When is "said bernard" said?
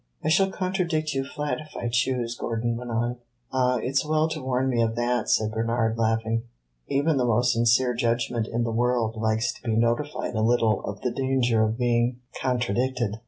5.29-5.95